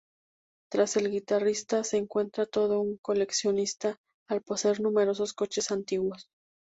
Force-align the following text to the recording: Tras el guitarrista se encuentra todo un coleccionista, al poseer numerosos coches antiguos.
Tras 0.71 0.97
el 0.97 1.11
guitarrista 1.11 1.83
se 1.83 1.97
encuentra 1.97 2.47
todo 2.47 2.79
un 2.79 2.97
coleccionista, 3.03 3.97
al 4.27 4.41
poseer 4.41 4.79
numerosos 4.81 5.33
coches 5.35 5.69
antiguos. 5.69 6.27